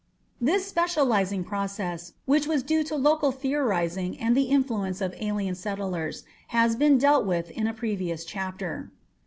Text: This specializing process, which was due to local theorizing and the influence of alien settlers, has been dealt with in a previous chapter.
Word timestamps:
This 0.41 0.65
specializing 0.65 1.43
process, 1.43 2.13
which 2.25 2.47
was 2.47 2.63
due 2.63 2.83
to 2.85 2.95
local 2.95 3.31
theorizing 3.31 4.17
and 4.17 4.35
the 4.35 4.45
influence 4.45 4.99
of 4.99 5.13
alien 5.19 5.53
settlers, 5.53 6.23
has 6.47 6.75
been 6.75 6.97
dealt 6.97 7.23
with 7.27 7.51
in 7.51 7.67
a 7.67 7.73
previous 7.75 8.25
chapter. 8.25 8.89